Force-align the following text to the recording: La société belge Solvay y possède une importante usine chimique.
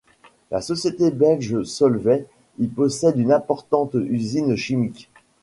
La 0.49 0.61
société 0.61 1.11
belge 1.11 1.61
Solvay 1.61 2.25
y 2.57 2.65
possède 2.65 3.19
une 3.19 3.31
importante 3.31 3.91
usine 4.09 4.55
chimique. 4.55 5.11